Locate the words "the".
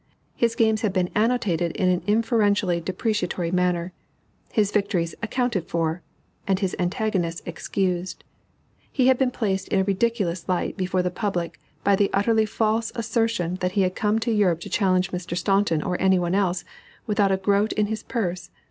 11.03-11.11, 11.95-12.09